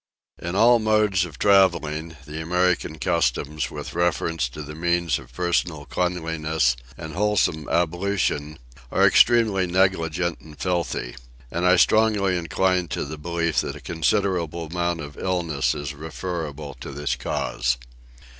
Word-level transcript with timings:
In 0.39 0.55
all 0.55 0.79
modes 0.79 1.25
of 1.25 1.37
travelling, 1.37 2.17
the 2.25 2.41
American 2.41 2.97
customs, 2.97 3.69
with 3.69 3.93
reference 3.93 4.49
to 4.49 4.63
the 4.63 4.73
means 4.73 5.19
of 5.19 5.31
personal 5.31 5.85
cleanliness 5.85 6.75
and 6.97 7.13
wholesome 7.13 7.69
ablution, 7.69 8.57
are 8.91 9.05
extremely 9.05 9.67
negligent 9.67 10.39
and 10.39 10.57
filthy; 10.59 11.17
and 11.51 11.67
I 11.67 11.75
strongly 11.75 12.35
incline 12.35 12.87
to 12.87 13.05
the 13.05 13.19
belief 13.19 13.61
that 13.61 13.75
a 13.75 13.79
considerable 13.79 14.65
amount 14.65 15.01
of 15.01 15.17
illness 15.19 15.75
is 15.75 15.93
referable 15.93 16.73
to 16.79 16.89
this 16.91 17.15
cause. 17.15 17.77